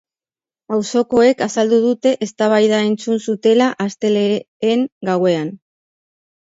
Auzokoek 0.77 1.43
azaldu 1.47 1.79
dute 1.83 2.15
eztabaida 2.27 2.81
entzun 2.89 3.23
zutela 3.29 3.71
astelehen 3.87 4.89
gauean. 5.13 5.59